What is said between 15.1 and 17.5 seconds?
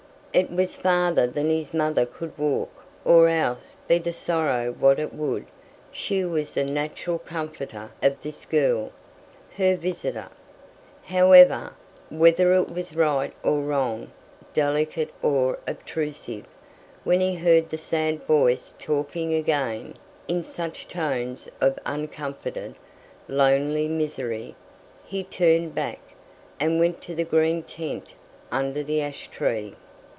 or obtrusive, when he